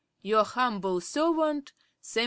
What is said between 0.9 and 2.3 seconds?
servant, 'SAM.